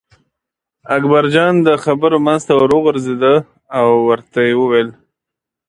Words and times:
اکبرجان 0.95 1.53
د 1.67 1.69
خبرو 1.83 2.17
منځ 2.25 2.41
ته 2.47 2.53
ور 2.57 2.71
وغورځېد 2.75 3.23
او 3.79 3.87
ورته 4.09 4.39
یې 4.47 4.53
وویل. 4.57 4.89